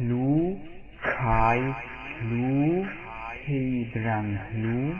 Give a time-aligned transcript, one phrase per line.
[0.00, 0.58] Lu
[1.02, 1.60] Kai
[2.26, 2.82] Lu
[3.46, 4.98] Hebrang Lu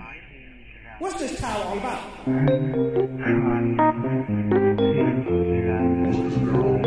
[1.01, 1.99] What's this Tao all about?
[2.25, 3.75] Kan
[4.95, 6.15] Hebrang
[6.47, 6.79] Lu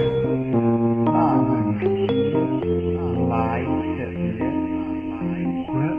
[1.12, 1.76] Aman
[3.28, 3.68] Lai
[4.00, 5.92] Seule Kwe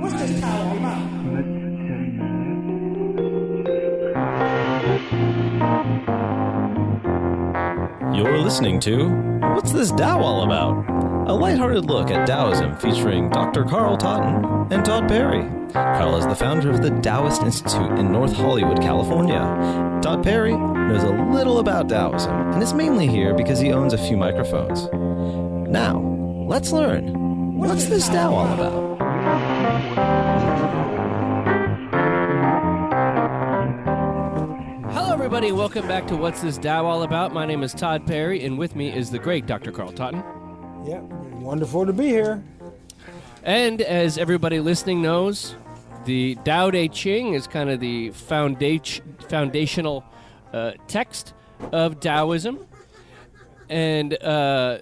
[0.00, 1.02] What's this Tao all about?
[8.14, 9.08] You're listening to
[9.54, 10.99] What's This Tao All About?
[11.30, 13.62] A lighthearted look at Taoism featuring Dr.
[13.64, 15.48] Carl Totten and Todd Perry.
[15.72, 19.38] Carl is the founder of the Taoist Institute in North Hollywood, California.
[20.02, 23.98] Todd Perry knows a little about Taoism and is mainly here because he owns a
[23.98, 24.88] few microphones.
[25.70, 26.00] Now,
[26.48, 27.56] let's learn.
[27.56, 28.98] What's this Tao all about?
[34.92, 37.32] Hello, everybody, welcome back to What's This Tao All About?
[37.32, 39.70] My name is Todd Perry, and with me is the great Dr.
[39.70, 40.39] Carl Totten.
[40.84, 42.42] Yeah, wonderful to be here.
[43.42, 45.54] And as everybody listening knows,
[46.04, 50.04] the Tao Te Ching is kind of the foundation, foundational
[50.52, 51.34] uh, text
[51.72, 52.66] of Taoism.
[53.68, 54.78] And uh,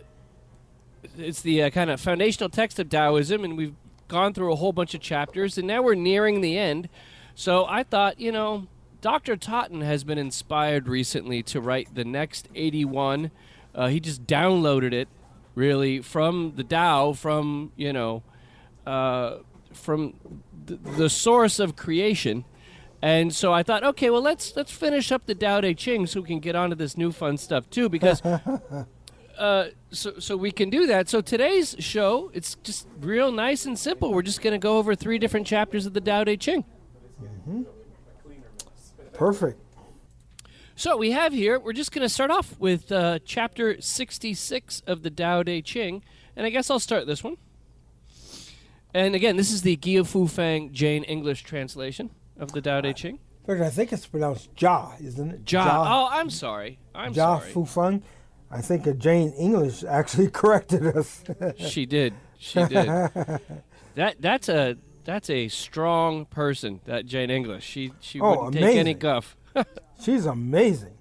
[1.18, 3.74] it's the uh, kind of foundational text of Taoism, and we've
[4.06, 6.88] gone through a whole bunch of chapters, and now we're nearing the end.
[7.34, 8.66] So I thought, you know,
[9.00, 9.36] Dr.
[9.36, 13.30] Totten has been inspired recently to write the next 81.
[13.74, 15.08] Uh, he just downloaded it,
[15.58, 18.22] really, from the Tao, from, you know,
[18.86, 19.38] uh,
[19.72, 20.14] from
[20.66, 22.44] th- the source of creation.
[23.02, 26.20] And so I thought, okay, well let's let's finish up the Tao Te Ching so
[26.20, 28.20] we can get onto this new fun stuff too, because
[29.38, 31.08] uh, so so we can do that.
[31.08, 34.12] So today's show, it's just real nice and simple.
[34.12, 36.64] We're just going to go over three different chapters of the Tao Te Ching.
[39.12, 39.60] Perfect.
[40.78, 45.02] So we have here, we're just going to start off with uh, chapter 66 of
[45.02, 46.04] the Tao Te Ching.
[46.36, 47.36] And I guess I'll start this one.
[48.94, 52.92] And again, this is the Gia Fu Feng Jane English translation of the Tao Te
[52.92, 53.18] Ching.
[53.48, 55.50] In fact, I think it's pronounced Ja, isn't it?
[55.52, 55.84] Ja.
[55.84, 56.78] Oh, I'm sorry.
[56.94, 57.50] I'm Ja sorry.
[57.50, 58.04] Fu Feng.
[58.48, 61.24] I think uh, Jane English actually corrected us.
[61.58, 62.14] She did.
[62.38, 62.86] She did.
[63.96, 66.80] that that's a that's a strong person.
[66.84, 67.64] That Jane English.
[67.64, 69.36] She she Oh, wouldn't take any guff.
[70.00, 70.94] She's amazing.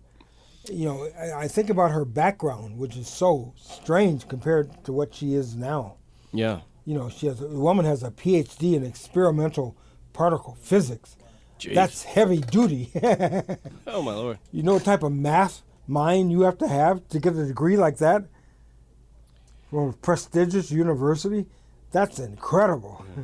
[0.70, 5.14] You know, I, I think about her background, which is so strange compared to what
[5.14, 5.96] she is now.
[6.32, 6.62] yeah.
[6.86, 9.76] You know, she has a, the woman has a PhD in experimental
[10.14, 11.18] particle physics.
[11.60, 11.76] Jeez.
[11.76, 12.92] That's heavy duty.
[13.88, 14.40] oh my lord.
[14.54, 17.76] you know what type of math mind you have to have to get a degree
[17.76, 18.24] like that
[19.70, 21.48] from a prestigious university?
[21.92, 23.04] That's incredible.
[23.12, 23.22] Mm-hmm.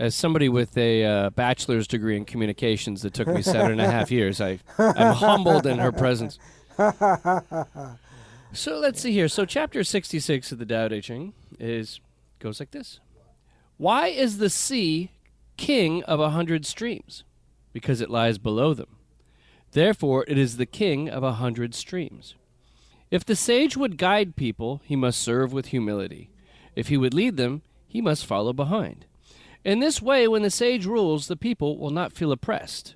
[0.00, 3.90] As somebody with a uh, bachelor's degree in communications that took me seven and a
[3.90, 6.38] half years, I, I'm humbled in her presence.
[8.52, 9.28] So let's see here.
[9.28, 12.00] So chapter 66 of the Tao Te Ching is
[12.40, 12.98] goes like this.
[13.76, 15.12] Why is the sea
[15.56, 17.22] king of a hundred streams?
[17.72, 18.96] Because it lies below them.
[19.70, 22.34] Therefore it is the king of a hundred streams.
[23.08, 26.30] If the sage would guide people, he must serve with humility.
[26.74, 29.06] If he would lead them, he must follow behind.
[29.64, 32.94] In this way, when the sage rules, the people will not feel oppressed.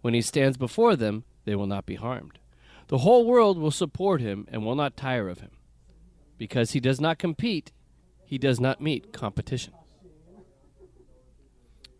[0.00, 2.38] When he stands before them, they will not be harmed.
[2.88, 5.50] The whole world will support him and will not tire of him.
[6.38, 7.70] Because he does not compete,
[8.24, 9.74] he does not meet competition.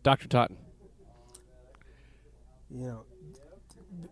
[0.02, 0.26] Dr.
[0.26, 0.56] Totten.
[2.70, 3.04] You know,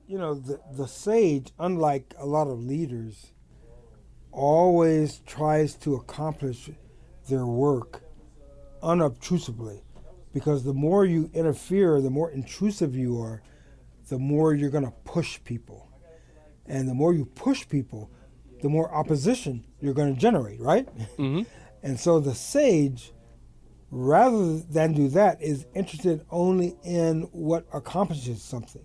[0.06, 3.32] you know the the sage, unlike a lot of leaders,
[4.32, 6.70] always tries to accomplish
[7.28, 8.02] their work
[8.82, 9.82] unobtrusively,
[10.32, 13.42] because the more you interfere, the more intrusive you are,
[14.08, 15.90] the more you're going to push people,
[16.66, 18.10] and the more you push people,
[18.62, 20.88] the more opposition you're going to generate, right?
[21.16, 21.46] Mhm.
[21.80, 23.12] And so the sage,
[23.92, 28.84] rather than do that, is interested only in what accomplishes something,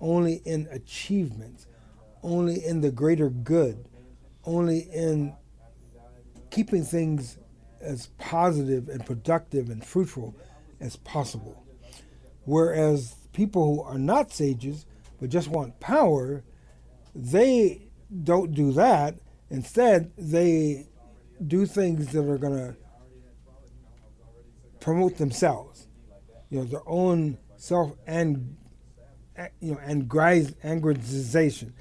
[0.00, 1.68] only in achievements,
[2.24, 3.88] only in the greater good,
[4.44, 5.34] only in
[6.50, 7.38] keeping things
[7.80, 10.34] as positive and productive and fruitful
[10.82, 11.64] as possible.
[12.44, 14.84] Whereas people who are not sages
[15.20, 16.42] but just want power,
[17.14, 17.88] they
[18.24, 19.14] don't do that.
[19.50, 20.88] Instead, they
[21.46, 22.76] do things that are going to
[24.80, 25.86] promote themselves,
[26.50, 28.56] you know, their own self and
[29.60, 31.72] you know angri- aggrandization.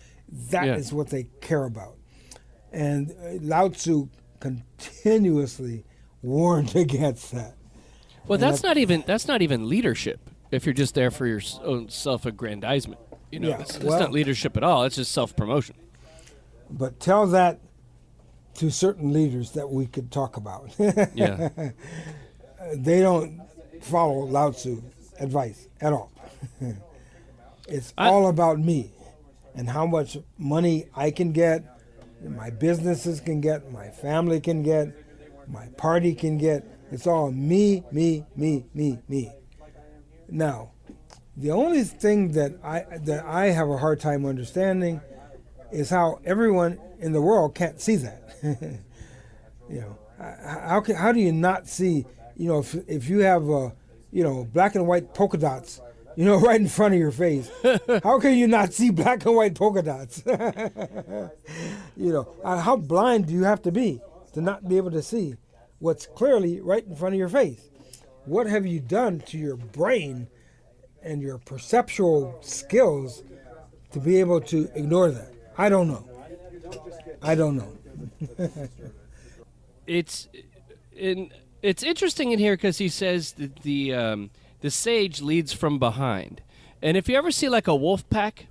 [0.51, 0.97] That is Yeah.
[0.97, 1.97] what they care about.
[2.71, 4.07] And uh, Lao Tzu
[4.39, 5.83] continuously
[6.21, 7.55] warned against that.
[8.27, 10.19] Well, And that's that- not even that's not even leadership.
[10.51, 12.99] If you're just there for your own self-aggrandizement,
[13.31, 14.83] you know, Yeah, that's, that's well- not leadership at all.
[14.83, 15.75] It's just self-promotion.
[16.69, 17.59] But tell that
[18.55, 20.71] to certain leaders that we could talk about.
[21.15, 21.49] Yeah.
[22.75, 23.41] they don't
[23.81, 24.81] follow Lao Tzu
[25.19, 26.11] advice at all.
[27.67, 28.91] it's I- all about me
[29.55, 31.63] and how much money I can get,
[32.23, 34.89] my businesses can get, my family can get,
[35.47, 36.65] my party can get.
[36.91, 39.31] It's all me, me, me, me, me.
[40.29, 40.71] Now,
[41.37, 44.99] the only thing that I that I have a hard time understanding
[45.71, 48.33] is how everyone in the world can't see that.
[49.69, 52.05] you know, how can, how do you not see?
[52.35, 53.69] You know, if if you have uh,
[54.11, 55.79] you know black and white polka dots,
[56.17, 57.49] you know, right in front of your face,
[58.03, 60.23] how can you not see black and white polka dots?
[61.95, 64.01] you know, uh, how blind do you have to be
[64.33, 65.35] to not be able to see
[65.81, 67.69] what's clearly right in front of your face?
[68.25, 70.27] What have you done to your brain
[71.03, 73.23] and your perceptual skills
[73.91, 75.33] to be able to ignore that?
[75.57, 76.07] I don't know.
[77.21, 77.77] I don't know.
[79.87, 80.29] it's
[80.95, 81.31] in
[81.61, 84.29] it's interesting in here because he says that the um,
[84.61, 86.41] the sage leads from behind,
[86.81, 88.47] and if you ever see like a wolf pack,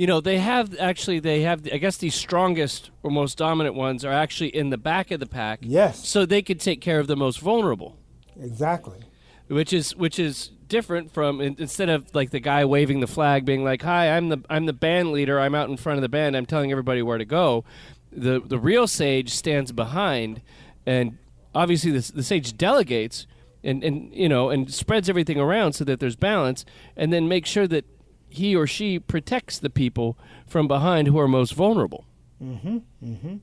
[0.00, 4.02] you know they have actually they have I guess the strongest or most dominant ones
[4.02, 6.08] are actually in the back of the pack, Yes.
[6.08, 7.98] so they could take care of the most vulnerable,
[8.40, 9.00] Exactly.
[9.48, 13.62] which is which is different from instead of like the guy waving the flag being
[13.62, 15.38] like, "Hi, I'm the I'm the band leader.
[15.38, 16.34] I'm out in front of the band.
[16.34, 17.64] I'm telling everybody where to go."
[18.10, 20.40] The the real sage stands behind,
[20.86, 21.18] and
[21.54, 23.26] obviously the the sage delegates
[23.62, 26.64] and and you know and spreads everything around so that there's balance,
[26.96, 27.84] and then makes sure that
[28.30, 30.16] he or she protects the people
[30.46, 32.04] from behind who are most vulnerable.
[32.42, 33.36] Mm-hmm, mm-hmm.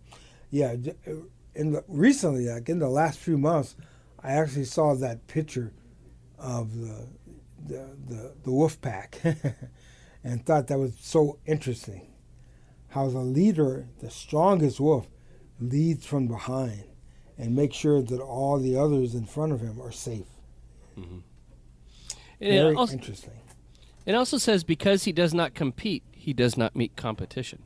[0.49, 0.75] Yeah.
[0.75, 1.11] j- uh,
[1.53, 3.75] In the, recently, like in the last few months,
[4.23, 5.73] I actually saw that picture
[6.39, 7.07] of the
[7.65, 9.19] the the, the wolf pack,
[10.23, 12.13] and thought that was so interesting.
[12.89, 15.07] How the leader, the strongest wolf,
[15.59, 16.83] leads from behind
[17.37, 20.27] and makes sure that all the others in front of him are safe.
[20.95, 21.23] And
[22.39, 23.31] Very also, interesting.
[24.07, 27.61] It also says because he does not compete, he does not meet competition.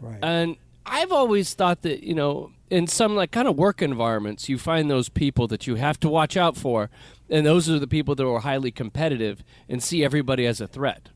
[0.00, 0.18] Right.
[0.22, 4.58] And I've always thought that, you know, in some like kind of work environments, you
[4.58, 6.90] find those people that you have to watch out for.
[7.30, 11.08] And those are the people that are highly competitive and see everybody as a threat.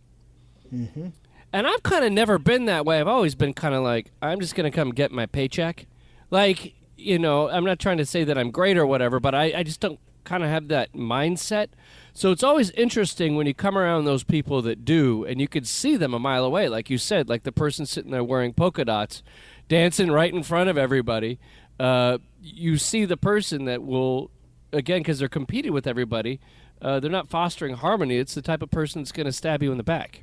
[0.73, 1.09] Mm-hmm.
[1.53, 3.01] And I've kind of never been that way.
[3.01, 5.87] I've always been kind of like, I'm just going to come get my paycheck.
[6.31, 9.53] Like, you know, I'm not trying to say that I'm great or whatever, but I,
[9.57, 11.69] I just don't kind of have that mindset.
[12.17, 15.67] So it's always interesting when you come around those people that do, and you can
[15.67, 18.87] see them a mile away, like you said, like the person sitting there wearing polka
[18.87, 19.23] dots,
[19.69, 21.39] dancing right in front of everybody.
[21.79, 24.31] Uh, you see the person that will,
[24.73, 26.41] again, because they're competing with everybody,
[26.81, 28.17] uh, they're not fostering harmony.
[28.17, 30.23] It's the type of person that's going to stab you in the back.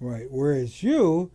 [0.00, 0.26] Right.
[0.28, 1.30] Whereas you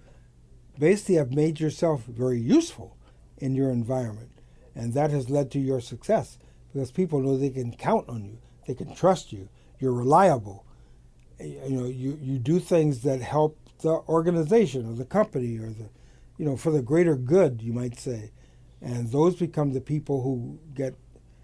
[0.77, 2.97] basically have made yourself very useful
[3.39, 4.29] in your environment.
[4.75, 6.37] And that has led to your success
[6.71, 10.65] because people know they can count on you, they can trust you, you're reliable.
[11.39, 15.89] You know, you, you do things that help the organization or the company or the,
[16.37, 18.31] you know, for the greater good, you might say.
[18.81, 20.95] And those become the people who get,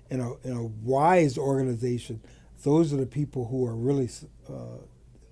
[0.10, 2.22] in a, in a wise organization,
[2.64, 4.10] those are the people who are really
[4.50, 4.78] uh,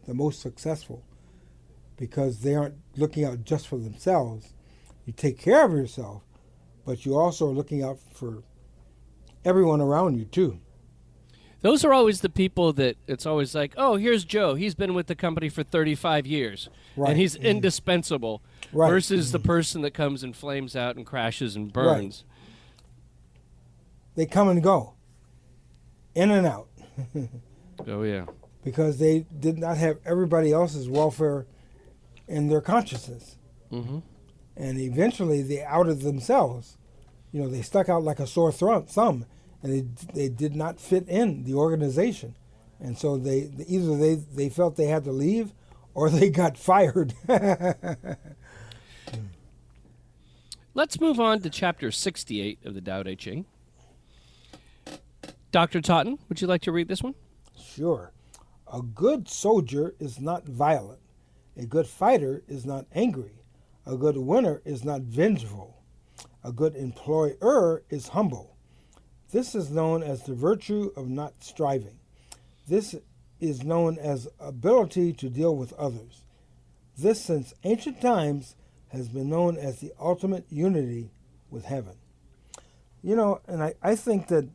[0.07, 1.03] the most successful
[1.97, 4.53] because they aren't looking out just for themselves.
[5.05, 6.23] You take care of yourself,
[6.85, 8.43] but you also are looking out for
[9.43, 10.59] everyone around you too.
[11.61, 14.55] Those are always the people that it's always like, oh, here's Joe.
[14.55, 17.09] He's been with the company for 35 years, Right.
[17.11, 17.43] and he's Mhm.
[17.43, 18.41] indispensable.
[18.71, 18.89] Right.
[18.89, 22.23] Versus the person that comes and flames out and crashes and burns.
[24.15, 24.93] They come and go,
[26.15, 26.67] in and out,
[27.87, 28.25] Oh yeah.
[28.63, 31.45] because they did not have everybody else's welfare
[32.27, 33.37] in their consciousness.
[33.71, 33.99] Mm-hmm.
[34.57, 36.77] And eventually they outed themselves.
[37.31, 39.25] You know, they stuck out like a sore thumb,
[39.61, 39.81] and they,
[40.13, 42.35] they did not fit in the organization.
[42.79, 45.51] And so they either they, they felt they had to leave
[45.93, 47.13] or they got fired.
[50.73, 53.45] Let's move on to chapter 68 of the Tao Te Ching.
[55.51, 55.81] Dr.
[55.81, 57.15] Totten, would you like to read this one?
[57.59, 58.13] Sure.
[58.71, 60.99] A good soldier is not violent.
[61.57, 63.43] A good fighter is not angry.
[63.85, 65.81] A good winner is not vengeful.
[66.43, 68.55] A good employer is humble.
[69.31, 71.99] This is known as the virtue of not striving.
[72.67, 72.95] This
[73.39, 76.23] is known as ability to deal with others.
[76.97, 78.55] This, since ancient times,
[78.89, 81.11] has been known as the ultimate unity
[81.51, 81.95] with heaven.
[83.03, 84.49] You know, and I, I think that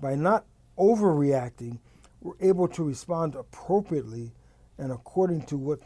[0.00, 0.46] by not
[0.78, 1.78] overreacting,
[2.20, 4.32] we're able to respond appropriately
[4.78, 5.80] and according to what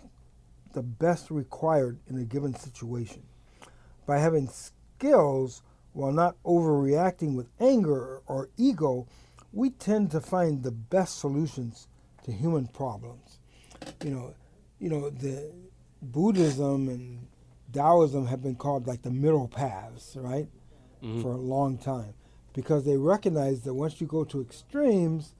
[0.75, 3.23] the best required in a given situation.
[4.07, 5.63] By having skills
[5.95, 9.07] while not overreacting with anger or ego,
[9.53, 11.89] we tend to find the best solutions
[12.25, 13.39] to human problems.
[14.05, 14.35] You know,
[14.79, 15.53] you know the
[16.03, 17.27] Buddhism and
[17.73, 20.49] Taoism have been called like the middle paths, right,
[21.03, 21.23] mm-hmm.
[21.23, 22.15] for a long time,
[22.53, 25.35] because they recognize that once you go to extremes,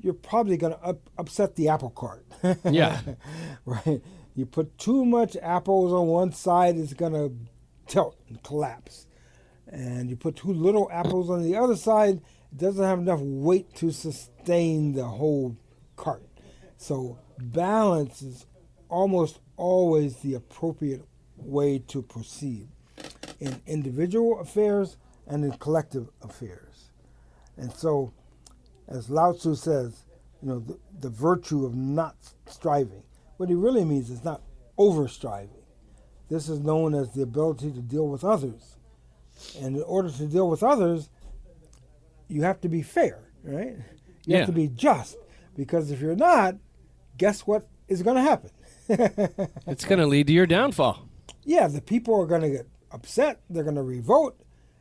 [0.00, 2.24] you're probably going to up, upset the apple cart.
[2.64, 3.00] Yeah.
[3.64, 4.02] right.
[4.34, 7.32] You put too much apples on one side, it's going to
[7.86, 9.06] tilt and collapse.
[9.68, 12.20] And you put too little apples on the other side,
[12.52, 15.56] it doesn't have enough weight to sustain the whole
[15.96, 16.22] cart.
[16.76, 18.46] So balance is
[18.88, 21.02] almost always the appropriate
[21.36, 22.68] way to proceed
[23.40, 24.96] in individual affairs
[25.26, 26.90] and in collective affairs.
[27.56, 28.12] And so,
[28.88, 30.04] as Lao Tzu says,
[30.42, 33.02] you know, the, the virtue of not striving.
[33.36, 34.42] What he really means is not
[34.78, 35.64] over striving.
[36.28, 38.75] This is known as the ability to deal with others.
[39.60, 41.08] And in order to deal with others,
[42.28, 43.76] you have to be fair, right?
[43.76, 43.82] You
[44.26, 44.36] Yeah.
[44.38, 45.16] have to be just.
[45.56, 46.56] Because if you're not,
[47.16, 48.50] guess what is going to happen?
[49.66, 51.08] It's going to lead to your downfall.
[51.44, 53.40] yeah, the people are going to get upset.
[53.50, 54.38] They're going to revolt,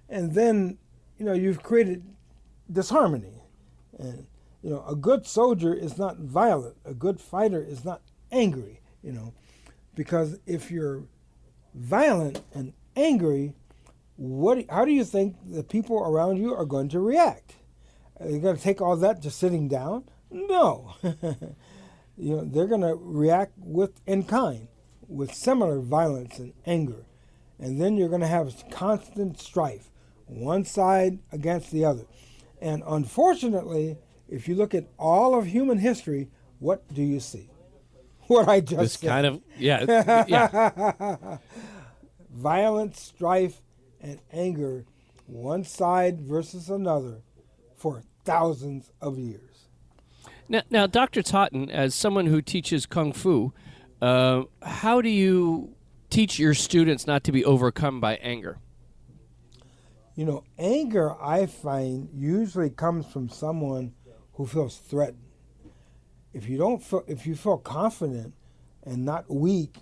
[0.09, 0.77] and then
[1.17, 2.03] you know you've created
[2.71, 3.41] disharmony.
[3.97, 4.27] And
[4.61, 6.75] you know, a good soldier is not violent.
[6.85, 8.81] A good fighter is not angry.
[9.01, 9.33] You know,
[9.95, 11.03] because if you're
[11.73, 13.53] violent and angry,
[14.17, 14.65] what?
[14.69, 17.55] How do you think the people around you are going to react?
[18.19, 20.05] Are they going to take all that just sitting down?
[20.31, 20.95] No.
[22.17, 24.67] you know, they're going to react with in kind,
[25.07, 27.05] with similar violence and anger,
[27.59, 29.91] and then you're going to have constant strife,
[30.27, 32.05] one side against the other.
[32.61, 33.97] And unfortunately,
[34.29, 36.29] if you look at all of human history,
[36.59, 37.49] what do you see?
[38.27, 39.07] What I just This said.
[39.09, 41.37] kind of yeah, yeah.
[42.31, 43.61] violence, strife,
[44.05, 44.85] and anger,
[45.25, 47.21] one side versus another,
[47.75, 49.67] for thousands of years.
[50.47, 51.23] Now, now, Dr.
[51.23, 53.51] Totten, as someone who teaches kung fu,
[54.01, 55.73] uh, how do you
[56.11, 58.59] teach your students not to be overcome by anger?
[60.15, 63.93] You know, anger, I find, usually comes from someone
[64.33, 65.23] who feels threatened.
[66.31, 68.33] If you don't feel, if you feel confident
[68.83, 69.77] and not weak,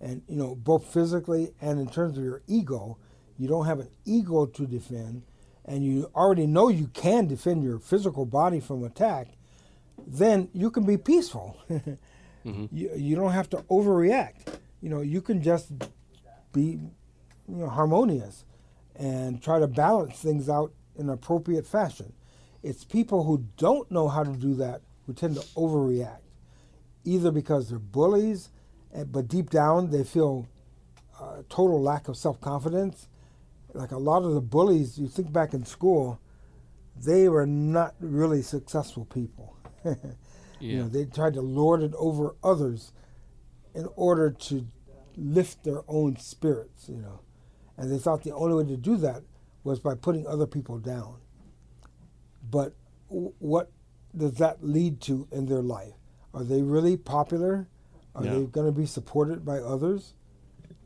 [0.00, 2.98] and you know, both physically and in terms of your ego,
[3.38, 5.22] you don't have an ego to defend,
[5.64, 9.28] and you already know you can defend your physical body from attack,
[10.06, 11.56] then you can be peaceful.
[12.44, 14.58] you, you don't have to overreact.
[14.80, 15.70] You know, you can just
[16.52, 16.80] be
[17.48, 18.44] you know, harmonious
[18.96, 22.12] and try to balance things out in an appropriate fashion.
[22.62, 26.20] It's people who don't know how to do that who tend to overreact,
[27.04, 28.50] either because they're bullies,
[28.94, 30.46] eh, but deep down they feel
[31.20, 33.08] uh, total lack of self confidence.
[33.78, 36.18] Like a lot of the bullies, you think back in school,
[36.96, 39.56] they were not really successful people.
[40.60, 42.92] You know, they tried to lord it over others
[43.76, 44.66] in order to
[45.16, 47.20] lift their own spirits, you know.
[47.76, 49.22] And they thought the only way to do that
[49.62, 51.18] was by putting other people down.
[52.50, 52.74] But
[53.08, 53.70] w- what
[54.16, 55.94] does that lead to in their life?
[56.34, 57.68] Are they really popular?
[58.16, 58.40] Are No.
[58.40, 60.14] they going to be supported by others?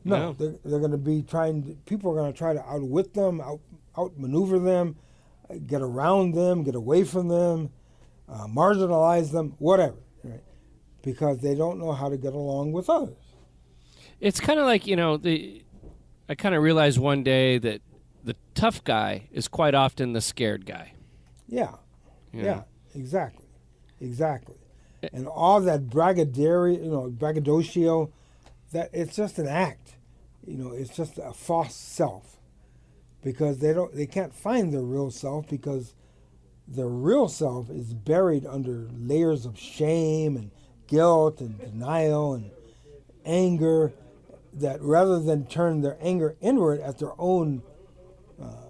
[0.05, 0.33] No, No.
[0.33, 1.63] they're, they're going to be trying.
[1.63, 3.59] To, people are going to try to outwit them, out
[3.97, 4.95] outmaneuver them,
[5.67, 7.69] get around them, get away from them,
[8.27, 10.41] uh, marginalize them, whatever, right?
[11.03, 13.15] Because they don't know how to get along with others.
[14.19, 15.63] It's kind of like you know the.
[16.29, 17.81] I kind of realized one day that
[18.23, 20.93] the tough guy is quite often the scared guy.
[21.47, 21.73] Yeah,
[22.31, 22.63] yeah,
[22.95, 23.45] exactly,
[23.99, 24.55] exactly.
[25.11, 28.09] And all that braggadocio, you know, braggadocio,
[28.73, 29.95] that it's just an act.
[30.45, 32.37] You know, it's just a false self,
[33.23, 35.95] because they don't, they can't find their real self because
[36.67, 40.51] their real self is buried under layers of shame and
[40.87, 42.51] guilt and denial and
[43.25, 43.93] anger.
[44.55, 47.63] That rather than turn their anger inward at their own
[48.39, 48.67] uh,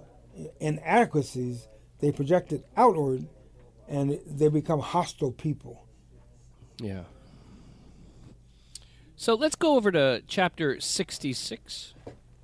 [0.61, 1.67] inadequacies,
[1.99, 3.27] they project it outward,
[3.89, 5.85] and they become hostile people.
[6.79, 7.03] Yeah.
[9.15, 11.93] So let's go over to chapter 66.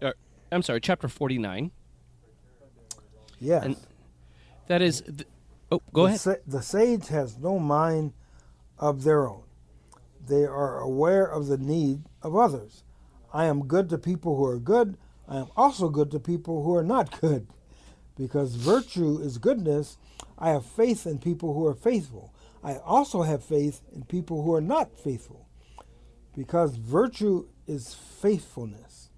[0.02, 0.14] Or,
[0.52, 1.72] I'm sorry, chapter 49.
[3.40, 3.66] Yes.
[3.66, 3.78] And
[4.68, 5.02] That is.
[5.02, 5.28] Th-
[5.72, 6.20] oh, go the, ahead.
[6.20, 8.14] sa- the sage has no mind
[8.78, 9.44] of their own.
[10.26, 12.84] They are aware of the need of others.
[13.34, 14.98] I am good to people who are good.
[15.28, 17.48] I am also good to people who are not good.
[18.18, 19.98] Because virtue is goodness,
[20.38, 22.34] I have faith in people who are faithful.
[22.64, 25.48] I also have faith in people who are not faithful.
[26.36, 29.10] Because virtue is faithfulness.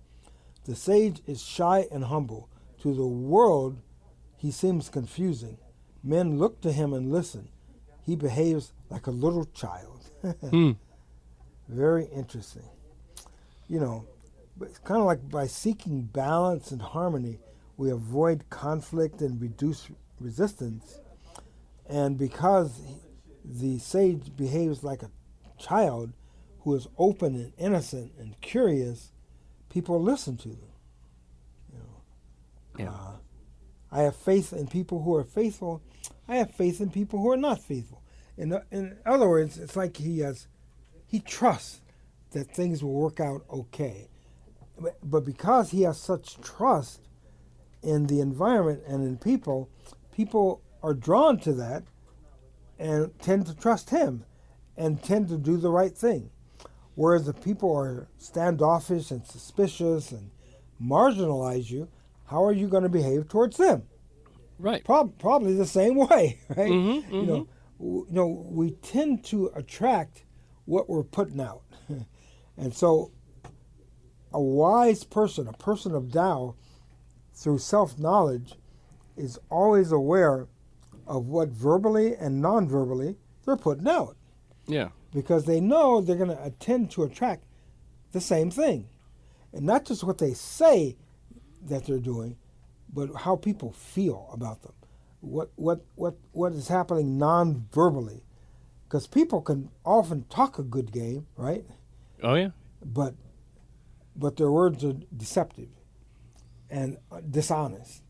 [0.66, 2.50] The sage is shy and humble.
[2.82, 3.80] To the world,
[4.38, 5.58] he seems confusing.
[6.04, 7.50] Men look to him and listen.
[8.04, 9.98] He behaves like a little child.
[10.50, 10.72] Hmm.
[11.68, 12.70] Very interesting.
[13.68, 14.06] You know,
[14.58, 17.40] but it's kind of like by seeking balance and harmony,
[17.78, 19.90] we avoid conflict and reduce
[20.20, 21.00] resistance.
[21.90, 22.82] And because
[23.44, 25.10] the sage behaves like a
[25.58, 26.14] child
[26.62, 29.12] who is open and innocent and curious,
[29.70, 30.72] people listen to them.
[31.74, 32.04] You know,
[32.86, 32.92] Yeah.
[32.92, 33.16] Uh,
[33.92, 35.82] I have faith in people who are faithful.
[36.28, 38.02] I have faith in people who are not faithful.
[38.38, 40.48] In, in other words, it's like he has,
[41.06, 41.82] he trusts
[42.32, 44.08] that things will work out okay.
[44.80, 47.02] But, but because he has such trust
[47.84, 49.70] in the environment and in people,
[50.16, 51.84] people are drawn to that
[52.80, 54.24] and tend to trust him
[54.78, 56.30] and tend to do the right thing.
[56.96, 60.32] Whereas if people are standoffish and suspicious and
[60.82, 61.88] marginalize you,
[62.26, 63.84] how are you going to behave towards them?
[64.60, 64.84] Right.
[64.84, 66.72] Prob- probably the same way, right?
[66.72, 67.48] Mhm, You know,
[67.80, 70.24] w- you know, we tend to attract
[70.66, 71.64] what we're putting out,
[72.58, 73.12] and so
[74.34, 76.56] a wise person, a person of Tao,
[77.34, 78.54] through self knowledge,
[79.18, 80.48] is always aware
[81.08, 84.16] of what verbally and non-verbally they're putting out
[84.68, 84.90] Yeah.
[85.14, 87.46] Because they know they're going to tend to attract
[88.12, 88.88] the same thing.
[89.54, 90.96] And not just what they say
[91.64, 92.38] that they're doing,
[92.94, 94.74] but how people feel about them.
[95.22, 98.24] What what what what is happening non-verbally.
[98.90, 101.66] Cuz people can often talk a good game, right?
[102.24, 102.50] Oh yeah.
[102.84, 103.14] But
[104.16, 105.70] but their words are deceptive
[106.70, 108.02] and uh, dishonest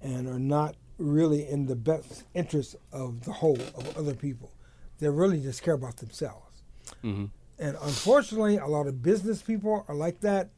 [0.00, 4.52] and are not really in the best interest of the whole of other people.
[5.00, 6.62] They really just care about themselves.
[7.02, 7.26] hmm
[7.58, 10.50] And unfortunately, a lot of business people are like that.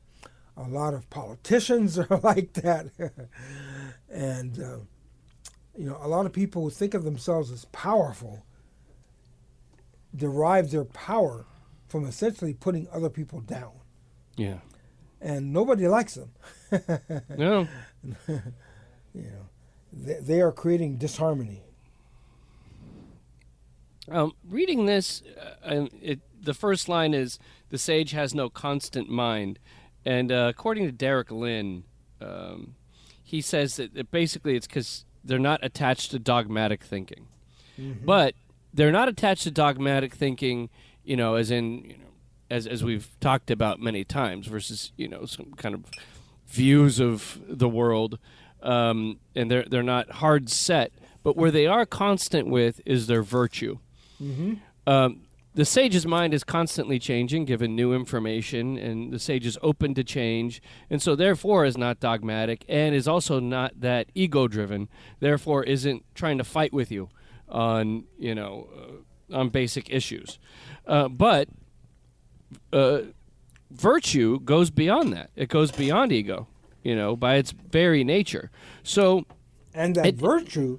[0.56, 2.87] A lot of politicians are like that.
[4.11, 4.78] and, uh,
[5.76, 8.44] you know, a lot of people who think of themselves as powerful
[10.14, 11.47] derive their power
[11.88, 13.73] from essentially putting other people down.
[14.36, 14.58] Yeah.
[15.21, 16.30] And nobody likes them.
[17.36, 17.69] No.
[18.26, 18.40] you
[19.14, 19.49] know,
[19.93, 21.62] they, they are creating disharmony.
[24.10, 25.23] Um, reading this,
[25.65, 27.38] uh, it, the first line is
[27.71, 29.58] the sage has no constant mind,
[30.04, 31.84] and uh, according to Derek Lin,
[32.21, 32.75] um,
[33.23, 37.28] he says that, that basically it's because they're not attached to dogmatic thinking,
[38.04, 38.34] but
[38.75, 40.69] they're not attached to dogmatic thinking,
[41.04, 42.10] you know, as in you know,
[42.50, 45.84] as as we've talked about many times, versus you know some kind of
[46.49, 48.19] views of the world,
[48.62, 50.93] um, and they're they're not hard set.
[51.23, 53.78] But where they are constant with is their virtue.
[54.87, 55.21] Um,
[55.54, 60.02] the sage's mind is constantly changing, given new information, and the sage is open to
[60.04, 64.89] change, and so therefore is not dogmatic, and is also not that ego-driven.
[65.21, 67.11] Therefore, isn't trying to fight with you
[67.49, 68.69] on you know
[69.30, 70.39] uh, on basic issues.
[70.87, 71.49] Uh, but
[72.73, 73.02] uh,
[73.71, 75.30] virtue goes beyond that.
[75.37, 76.49] It goes beyond ego,
[76.82, 78.50] you know, by its very nature.
[78.82, 79.25] So,
[79.75, 80.78] And that It- virtue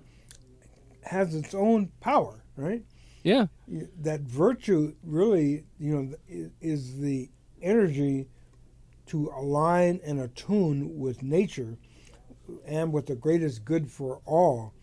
[1.04, 2.84] has its own power, right?
[3.24, 3.48] Yeah,
[4.02, 7.30] that virtue really, you know, is the
[7.62, 8.28] energy
[9.08, 11.78] to align and attune with nature
[12.66, 14.74] and with the greatest good for all.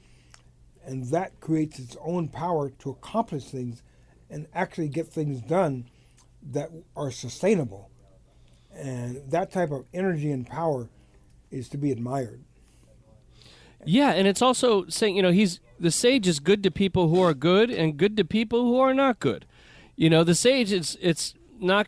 [0.84, 3.82] And that creates its own power to accomplish things
[4.30, 5.90] and actually get things done
[6.50, 7.90] that are sustainable.
[8.72, 10.88] And that type of energy and power
[11.50, 12.42] is to be admired.
[13.84, 17.20] Yeah, and it's also saying, you know, he's the sage is good to people who
[17.22, 19.46] are good and good to people who are not good.
[19.96, 21.86] You know, the sage it's it's not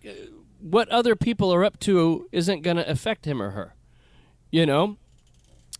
[0.60, 3.74] what other people are up to isn't going to affect him or her.
[4.50, 4.96] You know,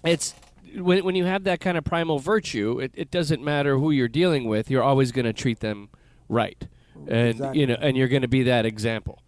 [0.04, 0.34] it's
[0.76, 4.08] when when you have that kind of primal virtue, it, it doesn't matter who you're
[4.08, 4.70] dealing with.
[4.70, 5.88] You're always going to treat them
[6.28, 6.66] right,
[7.06, 7.60] and Exactly.
[7.60, 9.22] you know, and you're going to be that example.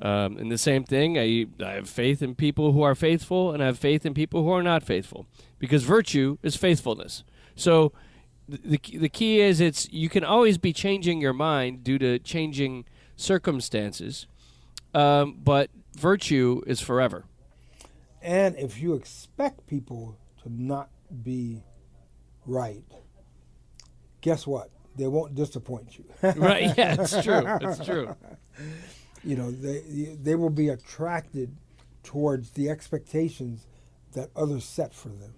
[0.00, 3.62] Um, and the same thing, I, I have faith in people who are faithful, and
[3.62, 5.26] I have faith in people who are not faithful,
[5.58, 7.24] because virtue is faithfulness.
[7.54, 7.92] So,
[8.48, 11.98] the the key- the key is it's you can always be changing your mind due
[11.98, 12.84] to changing
[13.16, 14.26] circumstances,
[14.94, 17.24] um, but virtue is forever.
[18.22, 20.90] And if you expect people to not
[21.22, 21.62] be
[22.44, 22.84] right,
[24.20, 24.70] guess what?
[24.96, 26.04] They won't disappoint you.
[26.22, 26.76] right?
[26.76, 27.42] Yeah, it's true.
[27.60, 28.14] It's true.
[29.26, 31.56] You know, they they will be attracted
[32.04, 33.66] towards the expectations
[34.12, 35.34] that others set for them.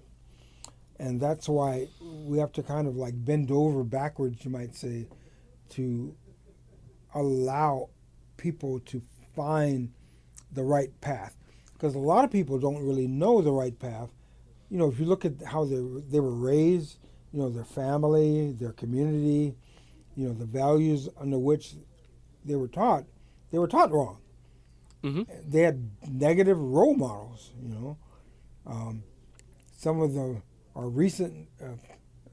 [0.98, 5.09] And that's why we have to kind of like bend over backwards, you might say,
[5.70, 6.14] to
[7.14, 7.88] allow
[8.37, 9.01] people to
[9.35, 9.92] find
[10.53, 11.35] the right path.
[11.72, 14.11] Because a lot of people don't really know the right path,
[14.68, 16.98] you know, if you look at how they they were raised,
[17.33, 19.57] you know, their family, their community,
[20.14, 21.74] you know, the values under which
[22.44, 23.05] they were taught,
[23.51, 24.19] they were taught wrong.
[25.03, 25.27] Mhm.
[25.51, 27.53] They had negative role models.
[27.63, 27.97] You know,
[28.67, 29.03] um,
[29.77, 30.43] some of the
[30.75, 31.67] our recent uh,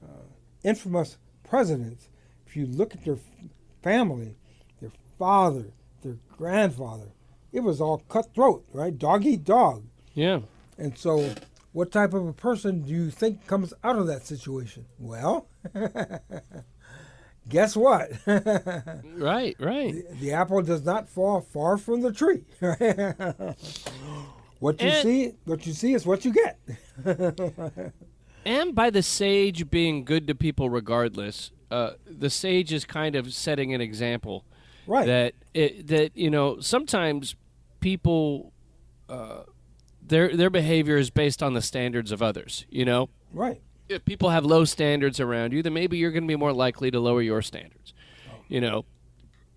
[0.04, 0.22] uh,
[0.64, 2.08] infamous presidents.
[2.46, 3.18] If you look at their
[3.82, 4.36] family,
[4.80, 7.08] their father, their grandfather,
[7.52, 8.96] it was all cutthroat, right?
[8.96, 9.84] Dog eat dog.
[10.14, 10.40] Yeah.
[10.78, 11.34] And so,
[11.72, 14.86] what type of a person do you think comes out of that situation?
[14.98, 15.48] Well,
[17.48, 18.10] guess what?
[18.24, 19.94] the, Right, right.
[20.20, 22.42] the apple does not fall far from the tree.
[24.60, 26.58] what you And- see, what you see is what you get.
[28.44, 33.34] And by the sage being good to people regardless, uh, the sage is kind of
[33.34, 34.44] setting an example
[34.86, 35.04] Right.
[35.04, 37.34] that it, that you know sometimes
[37.80, 38.52] people
[39.08, 39.42] uh,
[40.00, 42.66] their their behavior is based on the standards of others.
[42.70, 43.60] You know, right.
[43.88, 46.90] If people have low standards around you, then maybe you're going to be more likely
[46.90, 47.94] to lower your standards.
[48.48, 48.84] You know,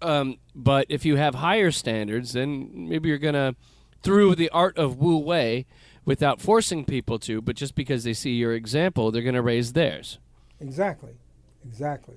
[0.01, 3.55] um, but if you have higher standards, then maybe you're going to
[4.01, 5.65] through the art of Wu Wei,
[6.05, 9.73] without forcing people to, but just because they see your example, they're going to raise
[9.73, 10.17] theirs.
[10.59, 11.13] Exactly,
[11.63, 12.15] exactly.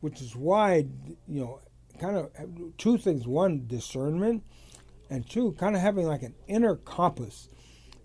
[0.00, 0.84] Which is why
[1.26, 1.60] you know,
[1.98, 2.30] kind of
[2.76, 4.44] two things: one, discernment,
[5.08, 7.48] and two, kind of having like an inner compass.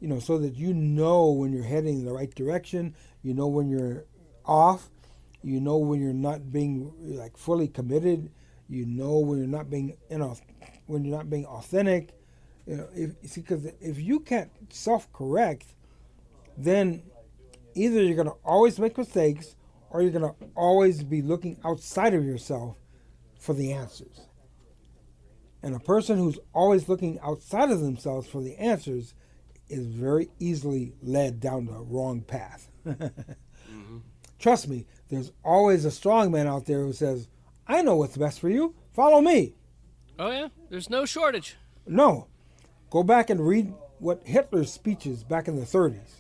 [0.04, 2.94] You know, so that you know when you're heading in the right direction.
[3.22, 4.04] You know when you're
[4.44, 4.90] off.
[5.42, 8.30] You know when you're not being like fully committed.
[8.68, 10.36] You know when you're not being you know
[10.88, 12.10] when you're not being authentic.
[12.68, 15.68] You know, if because if you can't self-correct,
[16.58, 17.04] then
[17.74, 19.56] either you're going to always make mistakes
[19.90, 22.76] or you're going to always be looking outside of yourself
[23.40, 24.28] for the answers.
[25.62, 29.14] And a person who's always looking outside of themselves for the answers
[29.70, 32.70] is very easily led down the wrong path.
[33.74, 33.98] Mm-hmm.
[34.38, 37.28] Trust me, there's always a strong man out there who says,
[37.68, 38.76] I know what's best for you.
[38.94, 39.56] Follow me.
[40.20, 41.56] Oh yeah, there's no shortage.
[41.88, 42.28] No.
[42.92, 46.18] Go back and read what Hitler's speeches back in the 30s.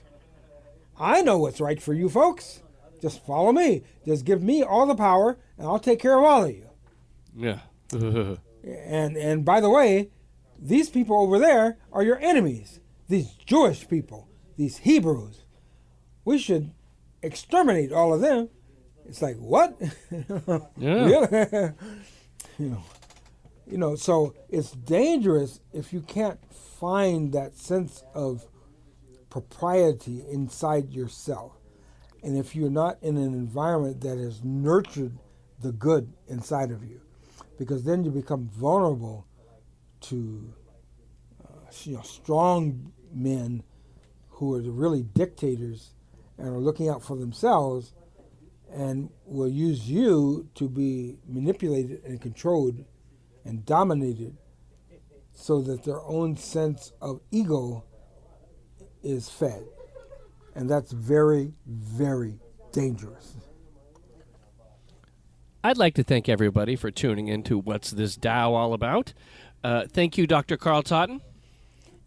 [0.97, 2.63] I know what's right for you folks.
[3.01, 3.83] Just follow me.
[4.05, 6.69] Just give me all the power and I'll take care of all of you.
[7.35, 7.59] Yeah.
[8.65, 10.09] And and by the way,
[10.57, 12.79] these people over there are your enemies.
[13.07, 15.43] These Jewish people, these Hebrews.
[16.25, 16.71] We should
[17.21, 18.49] exterminate all of them.
[19.05, 19.79] It's like what?
[20.77, 21.71] Yeah.
[22.59, 22.83] You know,
[23.65, 23.95] you know.
[23.95, 26.39] So it's dangerous if you can't
[26.79, 28.45] find that sense of
[29.31, 31.53] propriety inside yourself,
[32.21, 35.17] and if you're not in an environment that has nurtured
[35.59, 37.01] the good inside of you,
[37.57, 39.25] because then you become vulnerable
[40.01, 40.53] to,
[41.85, 43.63] you know, strong men
[44.29, 45.93] who are really dictators
[46.37, 47.93] and are looking out for themselves
[48.71, 52.83] and will use you to be manipulated and controlled
[53.45, 54.35] and dominated
[55.33, 57.83] so that their own sense of ego
[59.03, 59.63] is fed.
[60.55, 62.39] And that's very, very
[62.71, 63.35] dangerous.
[65.63, 69.13] I'd like to thank everybody for tuning in to What's This Tao All About.
[69.63, 70.57] Uh, thank you, Dr.
[70.57, 71.21] Carl Totten.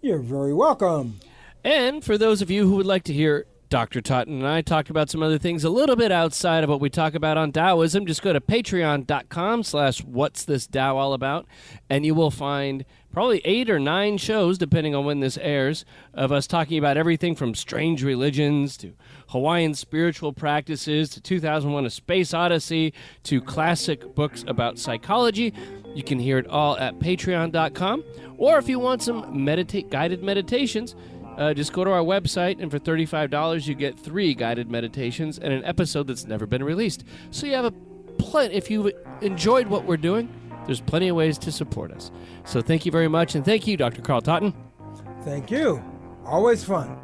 [0.06, 1.18] You're very welcome.
[1.64, 4.00] And for those of you who would like to hear Dr.
[4.00, 6.88] Totten and I talk about some other things a little bit outside of what we
[6.88, 11.46] talk about on Taoism, just go to patreon.com slash what's this Tao all about,
[11.90, 16.30] and you will find probably eight or nine shows, depending on when this airs, of
[16.30, 18.92] us talking about everything from strange religions to
[19.28, 22.92] Hawaiian spiritual practices to 2001 A Space Odyssey
[23.24, 25.52] to classic books about psychology.
[25.94, 28.04] You can hear it all at patreon.com.
[28.36, 30.94] Or if you want some meditate guided meditations,
[31.36, 35.52] uh, just go to our website, and for $35, you get three guided meditations and
[35.52, 37.04] an episode that's never been released.
[37.30, 37.72] So you have a
[38.18, 38.54] plenty.
[38.54, 40.28] If you enjoyed what we're doing,
[40.66, 42.10] there's plenty of ways to support us.
[42.44, 44.02] So thank you very much, and thank you, Dr.
[44.02, 44.54] Carl Totten.
[45.22, 45.82] Thank you.
[46.24, 46.98] Always fun.